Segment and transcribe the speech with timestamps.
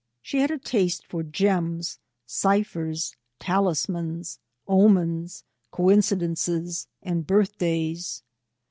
[0.23, 8.23] She had a taste for gems, ciphers, talismans, omens, coincidences, and birth days.